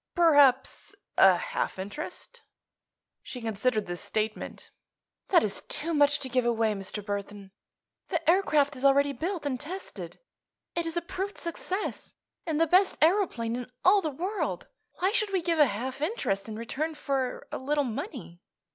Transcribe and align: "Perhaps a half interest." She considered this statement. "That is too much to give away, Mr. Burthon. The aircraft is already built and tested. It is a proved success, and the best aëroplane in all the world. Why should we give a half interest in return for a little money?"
"Perhaps 0.15 0.95
a 1.15 1.35
half 1.37 1.77
interest." 1.77 2.41
She 3.21 3.39
considered 3.39 3.85
this 3.85 4.01
statement. 4.01 4.71
"That 5.27 5.43
is 5.43 5.61
too 5.69 5.93
much 5.93 6.17
to 6.21 6.27
give 6.27 6.43
away, 6.43 6.73
Mr. 6.73 7.05
Burthon. 7.05 7.51
The 8.07 8.27
aircraft 8.27 8.75
is 8.75 8.83
already 8.83 9.13
built 9.13 9.45
and 9.45 9.59
tested. 9.59 10.19
It 10.73 10.87
is 10.87 10.97
a 10.97 11.03
proved 11.03 11.37
success, 11.37 12.15
and 12.47 12.59
the 12.59 12.65
best 12.65 12.99
aëroplane 12.99 13.55
in 13.55 13.71
all 13.85 14.01
the 14.01 14.09
world. 14.09 14.67
Why 14.95 15.11
should 15.11 15.31
we 15.31 15.43
give 15.43 15.59
a 15.59 15.67
half 15.67 16.01
interest 16.01 16.49
in 16.49 16.55
return 16.55 16.95
for 16.95 17.45
a 17.51 17.59
little 17.59 17.83
money?" 17.83 18.41